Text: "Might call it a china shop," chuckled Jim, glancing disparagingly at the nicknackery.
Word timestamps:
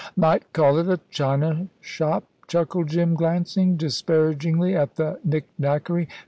"Might 0.15 0.51
call 0.51 0.79
it 0.79 0.89
a 0.89 0.99
china 1.11 1.67
shop," 1.79 2.23
chuckled 2.47 2.87
Jim, 2.87 3.13
glancing 3.13 3.77
disparagingly 3.77 4.75
at 4.75 4.95
the 4.95 5.19
nicknackery. 5.23 6.07